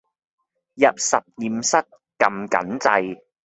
[0.73, 1.77] 入實驗室
[2.17, 3.21] 㩒緊掣